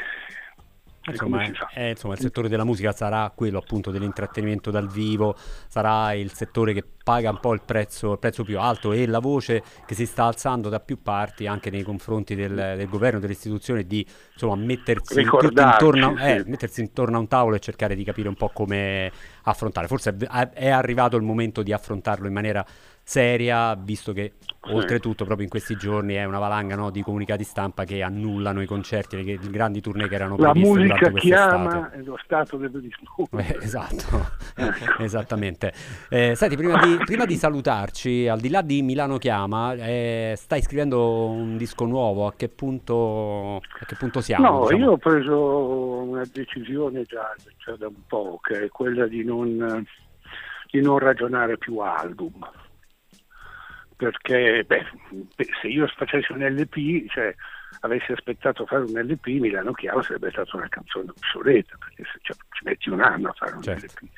Insomma, 1.10 1.42
è- 1.42 1.52
fa? 1.52 1.68
è- 1.72 1.88
insomma, 1.90 2.14
il 2.14 2.20
settore 2.20 2.48
della 2.48 2.64
musica 2.64 2.92
sarà 2.92 3.30
quello 3.34 3.58
appunto 3.58 3.90
dell'intrattenimento 3.90 4.70
dal 4.70 4.88
vivo, 4.88 5.36
sarà 5.68 6.12
il 6.14 6.32
settore 6.32 6.72
che 6.72 6.84
paga 7.06 7.30
un 7.30 7.38
po' 7.38 7.54
il 7.54 7.62
prezzo, 7.64 8.12
il 8.12 8.18
prezzo 8.18 8.42
più 8.42 8.58
alto 8.58 8.92
e 8.92 9.06
la 9.06 9.20
voce 9.20 9.62
che 9.86 9.94
si 9.94 10.06
sta 10.06 10.24
alzando 10.24 10.68
da 10.68 10.80
più 10.80 11.00
parti 11.02 11.46
anche 11.46 11.70
nei 11.70 11.82
confronti 11.82 12.34
del, 12.34 12.52
del 12.54 12.88
governo, 12.88 13.20
delle 13.20 13.34
istituzioni, 13.34 13.86
di 13.86 14.04
insomma, 14.32 14.56
mettersi, 14.56 15.20
intorno, 15.20 16.16
eh, 16.18 16.40
sì. 16.42 16.50
mettersi 16.50 16.80
intorno 16.80 17.16
a 17.16 17.20
un 17.20 17.28
tavolo 17.28 17.54
e 17.54 17.60
cercare 17.60 17.94
di 17.94 18.02
capire 18.02 18.28
un 18.28 18.34
po' 18.34 18.50
come 18.52 19.12
affrontare. 19.44 19.86
Forse 19.86 20.16
è, 20.18 20.48
è 20.50 20.68
arrivato 20.68 21.16
il 21.16 21.22
momento 21.22 21.62
di 21.62 21.72
affrontarlo 21.72 22.26
in 22.26 22.32
maniera 22.32 22.66
seria, 23.08 23.76
visto 23.76 24.12
che 24.12 24.32
oltretutto 24.68 25.24
proprio 25.24 25.44
in 25.44 25.48
questi 25.48 25.76
giorni 25.76 26.14
è 26.14 26.24
una 26.24 26.40
valanga 26.40 26.74
no, 26.74 26.90
di 26.90 27.02
comunicati 27.02 27.44
stampa 27.44 27.84
che 27.84 28.02
annullano 28.02 28.60
i 28.60 28.66
concerti, 28.66 29.22
le, 29.22 29.38
le 29.40 29.50
grandi 29.50 29.80
tournée 29.80 30.08
che 30.08 30.16
erano 30.16 30.36
La 30.36 30.50
previste 30.50 30.68
musica 30.68 30.94
durante 30.96 31.10
quest'estate. 31.12 31.56
chiama 31.56 31.92
e 31.92 32.02
lo 32.02 32.18
Stato 32.20 32.56
deve 32.56 32.80
rispondere. 32.80 33.54
Eh, 33.54 33.64
esatto, 33.64 34.30
Ecco. 34.56 34.98
esattamente. 35.04 35.72
Eh, 36.08 36.34
senti, 36.34 36.56
prima 36.56 36.84
di, 36.84 36.96
prima 37.04 37.24
di 37.26 37.36
salutarci, 37.36 38.26
al 38.26 38.40
di 38.40 38.48
là 38.48 38.60
di 38.62 38.82
Milano 38.82 39.18
Chiama, 39.18 39.74
eh, 39.74 40.34
stai 40.36 40.60
scrivendo 40.62 41.28
un 41.28 41.56
disco 41.56 41.84
nuovo, 41.84 42.26
a 42.26 42.34
che 42.34 42.48
punto, 42.48 43.58
a 43.58 43.84
che 43.86 43.94
punto 43.94 44.20
siamo? 44.20 44.50
No, 44.50 44.60
diciamo? 44.62 44.82
io 44.82 44.90
ho 44.90 44.96
preso 44.96 46.02
una 46.02 46.24
decisione 46.32 47.04
già, 47.04 47.32
già 47.64 47.76
da 47.76 47.86
un 47.86 48.04
po', 48.08 48.40
che 48.42 48.64
è 48.64 48.68
quella 48.68 49.06
di 49.06 49.22
non, 49.22 49.86
di 50.72 50.80
non 50.82 50.98
ragionare 50.98 51.56
più 51.56 51.78
album. 51.78 52.64
Perché 53.96 54.64
beh, 54.66 54.84
se 55.60 55.68
io 55.68 55.86
facessi 55.86 56.32
un 56.32 56.44
LP, 56.44 57.08
cioè 57.08 57.34
avessi 57.80 58.12
aspettato 58.12 58.62
a 58.62 58.66
fare 58.66 58.82
un 58.82 58.92
LP, 58.92 59.26
Milano 59.26 59.72
Chiaro 59.72 60.02
sarebbe 60.02 60.30
stata 60.30 60.56
una 60.56 60.68
canzone 60.68 61.10
obsoleta, 61.10 61.76
perché 61.78 62.04
se 62.12 62.18
cioè, 62.20 62.36
ci 62.50 62.64
metti 62.64 62.90
un 62.90 63.00
anno 63.00 63.30
a 63.30 63.32
fare 63.32 63.54
un 63.54 63.62
Certo. 63.62 63.86
LP. 63.86 64.10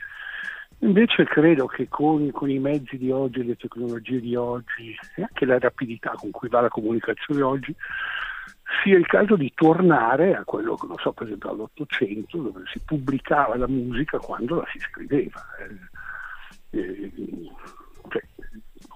Invece 0.80 1.24
credo 1.24 1.66
che 1.66 1.88
con, 1.88 2.30
con 2.30 2.50
i 2.50 2.58
mezzi 2.58 2.98
di 2.98 3.10
oggi, 3.10 3.44
le 3.44 3.56
tecnologie 3.56 4.20
di 4.20 4.36
oggi 4.36 4.96
e 5.16 5.22
anche 5.22 5.44
la 5.44 5.58
rapidità 5.58 6.12
con 6.12 6.30
cui 6.30 6.48
va 6.48 6.60
la 6.60 6.68
comunicazione 6.68 7.42
oggi, 7.42 7.74
sia 8.82 8.96
il 8.96 9.06
caso 9.06 9.34
di 9.34 9.52
tornare 9.54 10.34
a 10.34 10.44
quello 10.44 10.76
che 10.76 10.86
non 10.86 10.96
so, 10.98 11.12
per 11.12 11.26
esempio 11.26 11.50
all'Ottocento, 11.50 12.38
dove 12.38 12.62
si 12.72 12.80
pubblicava 12.84 13.56
la 13.56 13.66
musica 13.66 14.18
quando 14.18 14.56
la 14.56 14.66
si 14.70 14.78
scriveva. 14.78 15.44
Eh, 16.70 16.78
eh, 16.78 17.12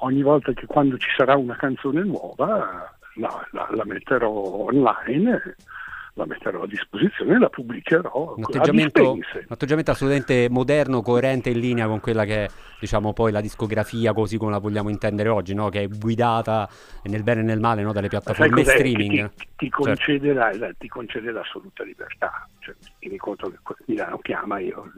ogni 0.05 0.23
volta 0.23 0.53
che 0.53 0.67
quando 0.67 0.97
ci 0.99 1.09
sarà 1.17 1.37
una 1.37 1.57
canzone 1.57 2.03
nuova 2.05 2.93
la, 3.17 3.47
la- 3.51 3.69
la 3.73 3.85
metterò 3.85 4.31
online, 4.31 5.57
la 6.15 6.27
metterò 6.27 6.63
a 6.63 6.67
disposizione 6.67 7.35
e 7.35 7.39
la 7.39 7.49
pubblicherò 7.49 8.35
Un 8.37 8.45
atteggiamento, 8.45 9.13
un 9.13 9.21
atteggiamento 9.49 9.91
assolutamente 9.93 10.49
moderno, 10.51 11.01
coerente 11.03 11.49
in 11.51 11.59
linea 11.59 11.87
con 11.87 12.01
quella 12.01 12.25
che 12.25 12.45
è, 12.45 12.49
diciamo, 12.81 13.13
poi 13.13 13.33
la 13.33 13.41
discografia 13.41 14.13
così 14.13 14.37
come 14.37 14.51
la 14.51 14.59
vogliamo 14.59 14.89
intendere 14.91 15.29
oggi, 15.31 15.55
no? 15.55 15.69
che 15.71 15.83
è 15.83 15.89
guidata 15.89 16.69
nel 17.05 17.23
bene 17.23 17.41
e 17.41 17.45
nel 17.45 17.61
male 17.61 17.83
no? 17.83 17.93
dalle 17.93 18.09
piattaforme 18.09 18.63
streaming. 18.65 19.31
Ti, 19.31 19.37
ti- 19.37 19.49
ti 19.57 19.69
Certo. 19.71 19.83
concede 19.85 20.33
la- 20.35 20.53
la- 20.57 20.73
ti 20.77 20.89
concede 20.89 21.31
l'assoluta 21.31 21.83
libertà. 21.85 22.47
Cioè, 22.61 22.75
tieni 22.99 23.17
conto 23.17 23.51
che 23.51 23.75
Milano 23.87 24.19
chiama, 24.19 24.59
io 24.59 24.91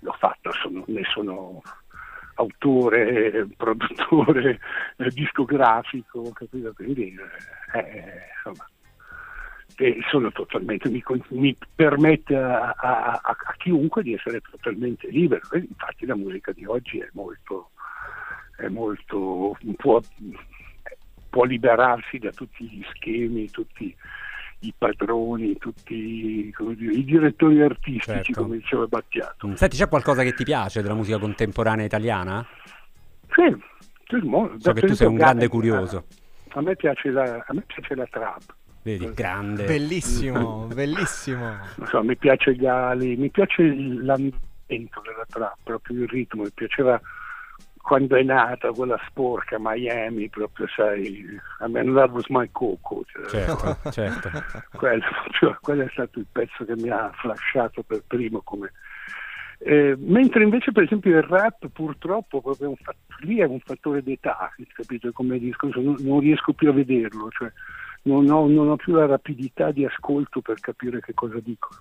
l'ho 0.00 0.16
fatta, 0.18 0.50
sono- 0.52 0.84
ne 0.88 1.02
sono 1.12 1.62
autore, 2.36 3.46
produttore, 3.56 4.58
eh, 4.96 5.10
discografico, 5.10 6.30
capito? 6.32 6.72
Quindi 6.74 7.14
eh, 7.74 7.78
eh, 7.78 8.12
insomma, 8.36 8.68
sono 10.10 10.32
totalmente, 10.32 10.88
mi, 10.88 11.02
mi 11.30 11.56
permette 11.74 12.36
a, 12.36 12.74
a- 12.76 13.20
a- 13.22 13.54
chiunque 13.58 14.02
di 14.02 14.14
essere 14.14 14.40
totalmente 14.40 15.08
libero. 15.08 15.42
Infatti 15.52 16.06
la 16.06 16.16
musica 16.16 16.52
di 16.52 16.64
oggi 16.64 16.98
è 16.98 17.08
molto, 17.12 17.70
è 18.56 18.68
molto 18.68 19.56
può, 19.76 20.00
può 21.28 21.44
liberarsi 21.44 22.18
da 22.18 22.30
tutti 22.30 22.64
gli 22.64 22.82
schemi, 22.94 23.50
tutti 23.50 23.94
i 24.60 24.72
padroni, 24.76 25.56
tutti 25.58 26.50
come 26.56 26.74
dire, 26.74 26.92
i 26.92 27.04
direttori 27.04 27.60
artistici, 27.62 28.00
Certo. 28.02 28.42
come 28.42 28.56
diceva 28.56 28.86
Battiato. 28.86 29.48
Mm, 29.48 29.52
Senti, 29.52 29.76
c'è 29.76 29.88
qualcosa 29.88 30.22
che 30.22 30.32
ti 30.34 30.44
piace 30.44 30.82
della 30.82 30.94
musica 30.94 31.18
contemporanea 31.18 31.84
italiana? 31.84 32.46
Sì, 33.28 33.54
So 34.58 34.72
che 34.72 34.80
tu 34.82 34.94
sei 34.94 35.08
un 35.08 35.16
grande 35.16 35.48
curioso. 35.48 36.04
A 36.50 36.60
me 36.62 36.76
piace 36.76 37.10
la, 37.10 37.44
a 37.46 37.52
me 37.52 37.62
piace 37.66 37.94
la 37.94 38.06
trap. 38.06 38.42
Vedi, 38.82 39.12
grande. 39.12 39.64
Bellissimo, 39.64 40.68
bellissimo. 40.72 41.56
non 41.76 41.86
so, 41.88 42.02
mi 42.04 42.16
piace 42.16 42.54
Gali, 42.54 43.16
mi 43.16 43.30
piace 43.30 43.62
l'ambiente 43.74 44.40
della 44.68 45.26
trap, 45.28 45.56
proprio 45.64 46.02
il 46.04 46.08
ritmo, 46.08 46.44
mi 46.44 46.50
piaceva 46.54 47.00
quando 47.86 48.16
è 48.16 48.22
nata 48.24 48.72
quella 48.72 49.00
sporca 49.06 49.58
Miami, 49.60 50.28
proprio 50.28 50.66
sai, 50.66 51.24
I 51.60 51.68
mean, 51.68 51.94
that 51.94 52.10
was 52.10 52.26
my 52.30 52.48
coco. 52.50 53.04
Certo, 53.28 53.78
certo. 53.92 54.28
quello, 54.74 55.04
cioè, 55.30 55.56
quello 55.60 55.84
è 55.84 55.88
stato 55.92 56.18
il 56.18 56.26
pezzo 56.32 56.64
che 56.64 56.74
mi 56.74 56.90
ha 56.90 57.12
flashato 57.14 57.84
per 57.84 58.02
primo 58.04 58.40
come... 58.42 58.72
Eh, 59.58 59.94
mentre 59.98 60.42
invece 60.42 60.72
per 60.72 60.82
esempio 60.82 61.16
il 61.16 61.22
rap 61.22 61.68
purtroppo 61.68 62.42
proprio 62.42 62.70
un 62.70 62.76
fat- 62.76 62.96
lì 63.20 63.38
è 63.38 63.44
un 63.44 63.60
fattore 63.60 64.02
d'età, 64.02 64.52
capito 64.74 65.12
come 65.12 65.38
discorso, 65.38 65.80
non, 65.80 65.94
non 66.00 66.18
riesco 66.18 66.54
più 66.54 66.68
a 66.68 66.72
vederlo, 66.72 67.30
cioè 67.30 67.52
non 68.02 68.28
ho, 68.28 68.48
non 68.48 68.68
ho 68.68 68.74
più 68.74 68.94
la 68.94 69.06
rapidità 69.06 69.70
di 69.70 69.84
ascolto 69.84 70.40
per 70.40 70.58
capire 70.58 71.00
che 71.00 71.14
cosa 71.14 71.38
dicono. 71.38 71.78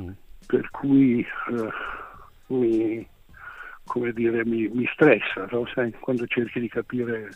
Mm. 0.00 0.10
Per 0.46 0.70
cui 0.70 1.20
eh, 1.20 1.68
mi, 2.46 3.06
come 3.84 4.12
dire, 4.12 4.44
mi, 4.44 4.68
mi 4.68 4.88
stressa, 4.92 5.46
no? 5.50 5.66
Sai, 5.74 5.92
quando 6.00 6.26
cerchi 6.26 6.60
di 6.60 6.68
capire 6.68 7.28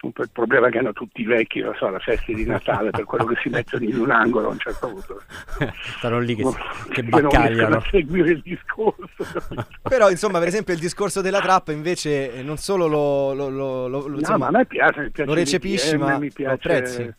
un 0.00 0.12
po' 0.12 0.22
il 0.22 0.30
problema 0.30 0.68
che 0.68 0.78
hanno 0.78 0.92
tutti 0.92 1.22
i 1.22 1.24
vecchi, 1.24 1.58
non 1.60 1.74
so, 1.74 1.88
la 1.88 1.98
festa 1.98 2.32
di 2.32 2.44
Natale, 2.46 2.90
per 2.90 3.02
quello 3.04 3.24
che 3.24 3.34
si 3.42 3.48
mettono 3.48 3.82
in 3.84 3.98
un 3.98 4.10
angolo 4.12 4.46
a 4.46 4.52
un 4.52 4.58
certo 4.58 4.88
punto. 4.88 5.20
Stanno 5.98 6.20
lì 6.20 6.36
che, 6.36 6.42
No, 6.44 6.54
che 6.90 7.02
baccagliano. 7.02 7.76
a 7.78 7.84
seguire 7.90 8.30
il 8.30 8.40
discorso. 8.42 9.24
Però, 9.82 10.08
insomma, 10.08 10.38
per 10.38 10.46
esempio, 10.46 10.72
il 10.72 10.78
discorso 10.78 11.20
della 11.20 11.40
trap 11.40 11.68
invece 11.70 12.32
eh, 12.32 12.42
non 12.44 12.58
solo 12.58 12.86
lo, 12.86 13.34
lo- 13.34 13.48
lo- 13.48 13.88
lo- 13.88 14.06
lo- 14.06 14.08
No, 14.08 14.18
insomma, 14.18 14.38
ma 14.38 14.46
a 14.46 14.50
me 14.52 14.66
piace, 14.66 15.00
mi 15.02 15.10
piace 15.10 15.28
lo 15.28 15.34
recepisci, 15.36 15.90
l'EDM, 15.90 16.04
ma 16.04 16.18
mi 16.18 16.26
lo 16.28 16.32
piace, 16.32 16.52
apprezzi. 16.54 17.14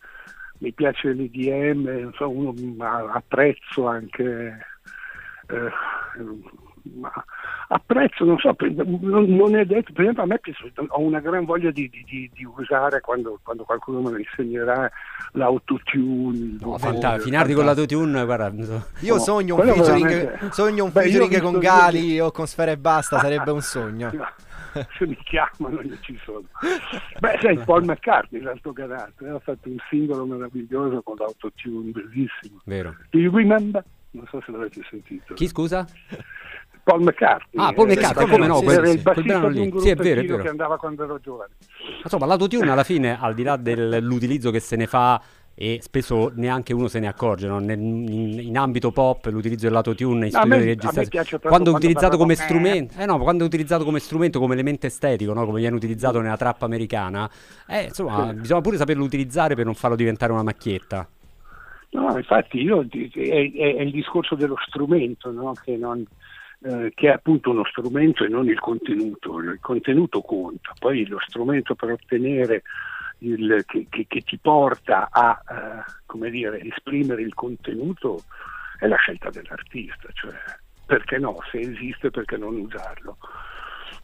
mi 0.60 0.72
piace 0.72 1.10
l'IDM, 1.12 2.12
so, 2.14 2.30
uno 2.30 2.54
ma 2.76 3.10
apprezzo 3.12 3.86
anche 3.88 4.66
eh, 5.48 5.70
apprezzo, 7.68 8.24
non 8.24 8.38
so, 8.38 8.54
non, 9.00 9.24
non 9.24 9.56
è 9.56 9.64
detto, 9.64 9.92
per 9.92 10.02
esempio 10.02 10.22
a 10.22 10.26
me 10.26 10.40
ho 10.88 11.00
una 11.00 11.20
gran 11.20 11.44
voglia 11.44 11.70
di, 11.70 11.88
di- 11.88 12.04
di- 12.08 12.30
di 12.34 12.44
usare 12.44 13.00
quando, 13.00 13.38
quando 13.42 13.64
qualcuno 13.64 14.00
me 14.00 14.10
lo 14.10 14.18
insegnerà 14.18 14.90
l'autotune. 15.32 16.56
No, 16.60 16.78
fanta- 16.78 17.18
finardi 17.18 17.54
con 17.54 17.64
l'autotune, 17.64 18.24
guarda, 18.24 18.52
io 19.00 19.14
no, 19.14 19.20
sogno 19.20 19.54
un 19.56 19.62
featuring, 19.62 20.08
veramente- 20.08 20.52
sogno 20.52 20.84
un 20.84 20.92
Beh, 20.92 21.02
featuring 21.02 21.40
con 21.40 21.58
Gali 21.58 22.20
o 22.20 22.30
con 22.30 22.46
Sfera 22.46 22.70
e 22.72 22.76
Basta, 22.78 23.18
sarebbe 23.18 23.50
un 23.50 23.60
sogno. 23.62 24.10
Se 24.96 25.04
mi 25.04 25.16
chiamano 25.24 25.80
io 25.82 25.98
ci 26.00 26.16
sono. 26.24 26.44
Beh, 27.18 27.38
sai, 27.42 27.58
Paul 27.58 27.84
McCartney, 27.84 28.40
l'altro 28.40 28.72
garato, 28.72 29.26
ha 29.26 29.38
fatto 29.40 29.68
un 29.68 29.76
singolo 29.88 30.24
meraviglioso 30.26 31.02
con 31.02 31.16
l'autotune, 31.18 31.90
bellissimo. 31.90 32.60
Vero. 32.64 32.94
Do 33.10 33.18
you 33.18 33.34
remember? 33.34 33.82
Non 34.12 34.26
so 34.28 34.40
se 34.44 34.50
l'avete 34.52 34.80
sentito. 34.88 35.34
Chi 35.34 35.46
scusa? 35.48 35.86
Paul 36.82 37.02
McCartney. 37.02 37.64
Ah, 37.64 37.72
Paul 37.72 37.90
eh, 37.90 37.94
McCartney, 37.94 38.26
come 38.28 38.46
no, 38.46 38.56
sì, 38.56 38.64
quel- 38.64 38.78
era 38.78 38.90
il 38.90 39.00
bassista 39.00 39.48
di. 39.48 39.72
Sì, 39.78 39.88
è 39.88 39.94
vero, 39.96 40.20
è 40.20 40.24
vero. 40.24 40.42
che 40.42 40.48
andava 40.48 40.76
quando 40.78 41.04
ero 41.04 41.18
giovane. 41.20 41.52
Insomma, 42.02 42.26
l'autotune 42.26 42.70
alla 42.70 42.84
fine, 42.84 43.18
al 43.20 43.34
di 43.34 43.42
là 43.42 43.56
dell'utilizzo 43.56 44.50
che 44.50 44.60
se 44.60 44.76
ne 44.76 44.86
fa 44.86 45.20
e 45.62 45.78
spesso 45.82 46.32
neanche 46.36 46.72
uno 46.72 46.88
se 46.88 47.00
ne 47.00 47.06
accorge. 47.06 47.46
No? 47.46 47.58
Nel, 47.58 47.78
in, 47.78 48.38
in, 48.40 48.56
ambito 48.56 48.92
pop 48.92 49.26
l'utilizzo 49.26 49.66
dell'autotune 49.66 50.28
in 50.28 50.34
A 50.34 50.40
studio 50.40 50.58
di 50.58 50.64
registrazione 50.64 51.38
quando 51.42 51.72
utilizzato 51.74 52.16
come 52.16 52.32
eh. 52.32 52.36
strumento, 52.36 52.98
eh 52.98 53.04
no, 53.04 53.18
quando 53.18 53.44
è 53.44 53.46
utilizzato 53.46 53.84
come 53.84 53.98
strumento, 53.98 54.38
come 54.38 54.54
elemento 54.54 54.86
estetico, 54.86 55.34
no? 55.34 55.44
come 55.44 55.60
viene 55.60 55.76
utilizzato 55.76 56.20
nella 56.20 56.38
trappa 56.38 56.64
americana, 56.64 57.28
eh, 57.68 57.84
insomma, 57.84 58.28
Sì. 58.30 58.34
bisogna 58.40 58.60
pure 58.62 58.76
saperlo 58.78 59.04
utilizzare 59.04 59.54
per 59.54 59.66
non 59.66 59.74
farlo 59.74 59.96
diventare 59.96 60.32
una 60.32 60.42
macchietta. 60.42 61.06
No, 61.90 62.16
infatti 62.16 62.62
io, 62.62 62.86
è, 62.88 63.18
è- 63.18 63.74
è 63.76 63.82
il 63.82 63.90
discorso 63.90 64.36
dello 64.36 64.56
strumento, 64.66 65.30
no? 65.30 65.52
che, 65.62 65.76
non- 65.76 66.06
eh, 66.62 66.92
che 66.94 67.08
è 67.08 67.12
appunto 67.12 67.50
uno 67.50 67.64
strumento 67.64 68.24
e 68.24 68.28
non 68.28 68.46
il 68.48 68.58
contenuto. 68.58 69.38
Il 69.38 69.58
contenuto 69.60 70.20
conta, 70.20 70.72
poi 70.78 71.06
lo 71.06 71.18
strumento 71.20 71.74
per 71.74 71.92
ottenere 71.92 72.62
il, 73.18 73.64
che, 73.66 73.86
che- 73.88 74.06
che 74.06 74.20
ti 74.20 74.38
porta 74.38 75.08
a 75.10 75.40
eh, 75.48 76.30
dire, 76.30 76.60
esprimere 76.60 77.22
il 77.22 77.34
contenuto 77.34 78.22
è 78.78 78.86
la 78.86 78.96
scelta 78.96 79.30
dell'artista, 79.30 80.08
cioè 80.12 80.34
perché 80.86 81.18
no, 81.18 81.36
se 81.50 81.60
esiste 81.60 82.10
perché 82.10 82.36
non 82.36 82.56
usarlo. 82.56 83.16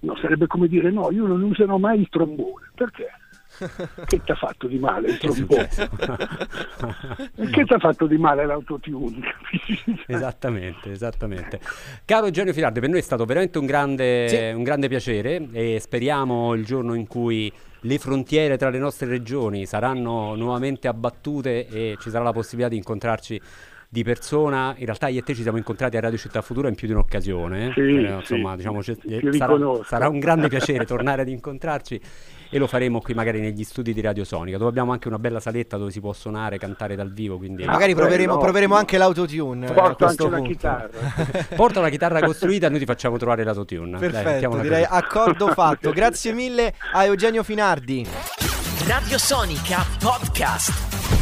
No, 0.00 0.16
sarebbe 0.16 0.46
come 0.46 0.68
dire 0.68 0.90
no, 0.90 1.10
io 1.10 1.26
non 1.26 1.42
userò 1.42 1.78
mai 1.78 2.00
il 2.00 2.08
trombone, 2.08 2.70
perché? 2.74 3.10
Che 4.06 4.22
ti 4.22 4.30
ha 4.30 4.34
fatto 4.34 4.66
di 4.66 4.78
male 4.78 5.08
il 5.10 5.18
trombone? 5.18 5.68
che 7.50 7.64
ti 7.64 7.72
ha 7.72 7.78
fatto 7.78 8.06
di 8.06 8.18
male 8.18 8.44
l'autotune? 8.46 9.34
Esattamente, 10.06 10.90
esattamente. 10.90 11.60
Caro 12.04 12.26
Eugenio 12.26 12.52
Firardi, 12.52 12.80
per 12.80 12.88
noi 12.90 12.98
è 12.98 13.02
stato 13.02 13.24
veramente 13.24 13.58
un 13.58 13.66
grande, 13.66 14.28
Sì. 14.28 14.36
un 14.54 14.62
grande 14.62 14.88
piacere 14.88 15.48
e 15.52 15.78
speriamo 15.80 16.54
il 16.54 16.64
giorno 16.64 16.94
in 16.94 17.06
cui 17.06 17.52
le 17.80 17.98
frontiere 17.98 18.56
tra 18.56 18.68
le 18.70 18.78
nostre 18.78 19.06
regioni 19.06 19.64
saranno 19.64 20.34
nuovamente 20.34 20.88
abbattute 20.88 21.68
e 21.68 21.96
ci 22.00 22.10
sarà 22.10 22.24
la 22.24 22.32
possibilità 22.32 22.68
di 22.70 22.76
incontrarci 22.76 23.40
di 23.96 24.04
persona. 24.04 24.74
In 24.76 24.84
realtà 24.84 25.08
io 25.08 25.20
e 25.20 25.22
te 25.22 25.34
ci 25.34 25.40
siamo 25.40 25.56
incontrati 25.56 25.96
a 25.96 26.00
Radio 26.00 26.18
Città 26.18 26.42
Futura 26.42 26.68
in 26.68 26.74
più 26.74 26.86
di 26.86 26.92
un'occasione. 26.92 27.72
Sì, 27.74 27.80
Eh, 27.80 28.06
sì, 28.06 28.12
insomma, 28.12 28.54
diciamo, 28.56 28.80
eh, 28.80 28.96
riconosco. 29.20 29.74
sarà, 29.84 29.84
sarà 29.88 30.08
un 30.08 30.18
grande 30.18 30.48
piacere 30.48 30.84
tornare 30.84 31.22
ad 31.22 31.28
incontrarci 31.28 31.98
e 32.50 32.58
lo 32.58 32.66
faremo 32.66 33.00
qui 33.00 33.14
magari 33.14 33.40
negli 33.40 33.64
studi 33.64 33.92
di 33.94 34.00
Radio 34.02 34.24
Sonica, 34.24 34.58
dove 34.58 34.68
abbiamo 34.70 34.92
anche 34.92 35.08
una 35.08 35.18
bella 35.18 35.40
saletta 35.40 35.78
dove 35.78 35.90
si 35.90 36.00
può 36.00 36.12
suonare, 36.12 36.58
cantare 36.58 36.94
dal 36.94 37.10
vivo, 37.12 37.38
quindi 37.38 37.62
Ah, 37.64 37.70
Magari 37.72 37.94
proveremo, 37.94 38.36
proveremo 38.36 38.74
ottimo. 38.74 38.78
anche 38.78 38.98
l'autotune. 38.98 39.66
eh, 39.66 39.72
Porto 39.72 39.82
anche 39.88 40.04
questo 40.04 40.26
una 40.26 40.36
punto. 40.36 40.52
chitarra. 40.52 40.88
Porta 41.56 41.78
una 41.80 41.88
chitarra 41.88 42.20
costruita 42.20 42.66
e 42.66 42.70
noi 42.70 42.78
ti 42.78 42.84
facciamo 42.84 43.16
trovare 43.16 43.44
l'autotune. 43.44 43.92
Dai, 43.92 43.98
Perfetto, 44.00 44.28
mettiamola 44.30 44.62
direi 44.62 44.84
così. 44.86 44.94
accordo 45.00 45.46
fatto. 45.54 45.90
Grazie 45.90 46.32
mille 46.32 46.74
a 46.92 47.04
Eugenio 47.04 47.42
Finardi. 47.42 48.06
Radio 48.86 49.16
Sonica 49.18 49.84
Podcast. 49.98 51.15